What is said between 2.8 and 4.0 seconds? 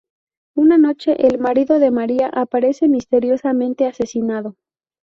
misteriosamente